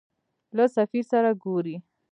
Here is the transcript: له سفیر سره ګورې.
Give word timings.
له 0.55 0.65
سفیر 0.75 1.05
سره 1.11 1.29
ګورې. 1.43 1.75